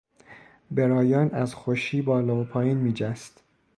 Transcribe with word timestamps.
برایان 0.71 1.31
از 1.31 1.55
خوشی 1.55 2.01
بالا 2.01 2.35
و 2.41 2.43
پایین 2.43 2.77
میجست. 2.77 3.43